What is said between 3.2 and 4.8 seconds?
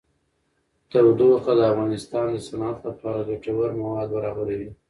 ګټور مواد برابروي.